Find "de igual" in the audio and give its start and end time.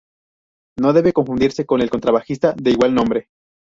2.57-2.95